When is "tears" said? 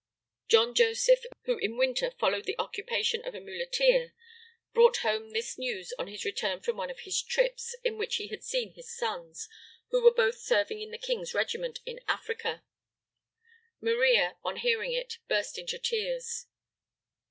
15.77-16.47